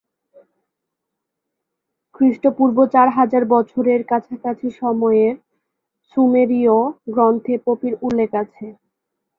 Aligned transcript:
খ্রিস্টপূর্ব 2.15 2.77
চার 2.93 3.07
হাজার 3.17 3.43
বছরের 3.53 4.01
কাছাকাছি 4.11 4.67
সময়ের 4.81 5.33
সুমেরীয় 6.09 6.77
গ্রন্থে 7.07 7.55
পপির 7.65 7.93
উল্লেখ 8.05 8.29
আছে। 8.43 8.65